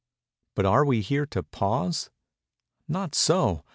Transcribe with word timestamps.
But 0.55 0.65
are 0.65 0.83
we 0.83 1.01
here 1.01 1.27
to 1.27 1.43
pause? 1.43 2.09
Not 2.87 3.13
so. 3.13 3.61